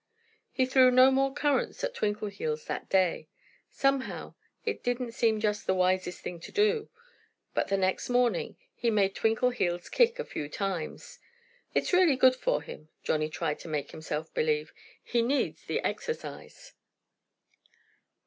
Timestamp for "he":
0.51-0.65, 8.73-8.89, 15.03-15.21